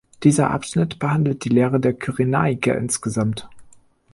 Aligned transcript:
Dieser 0.23 0.49
Abschnitt 0.49 0.97
behandelt 0.97 1.43
die 1.45 1.49
Lehre 1.49 1.79
der 1.79 1.93
Kyrenaiker 1.93 2.75
insgesamt. 2.75 3.47